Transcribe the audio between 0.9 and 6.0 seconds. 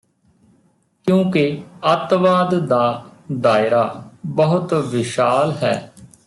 ਕਿਉਂਕਿ ਅੱਤਵਾਦ ਦਾ ਦਾਇਰਾ ਬਹੁਤ ਵਿਸ਼ਾਲ ਹੈ